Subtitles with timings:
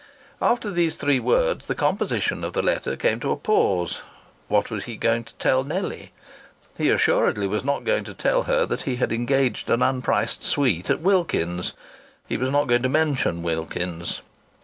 [0.41, 4.01] After these three words the composition of the letter came to a pause.
[4.47, 6.11] What was he going to tell Nellie?
[6.75, 10.89] He assuredly was not going to tell her that he had engaged an unpriced suite
[10.89, 11.73] at Wilkins's.
[12.27, 14.21] He was not going to mention Wilkins's.